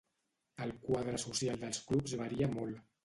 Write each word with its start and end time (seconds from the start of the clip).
El 0.65 0.71
quadre 0.87 1.19
social 1.25 1.61
dels 1.65 1.83
clubs 1.91 2.17
varia 2.23 2.49
molt. 2.59 2.81